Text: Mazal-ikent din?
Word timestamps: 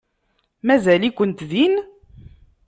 Mazal-ikent 0.65 1.39
din? 1.49 1.75